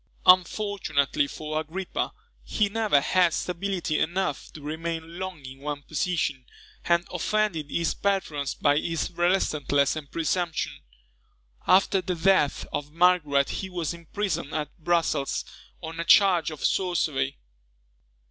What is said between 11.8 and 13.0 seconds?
the death of